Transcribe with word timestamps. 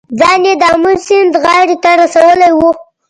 ځان 0.19 0.41
یې 0.47 0.53
د 0.61 0.63
آمو 0.73 0.91
سیند 1.05 1.33
غاړې 1.43 1.75
ته 1.83 1.91
رسولی 2.01 2.51
و. 2.53 2.59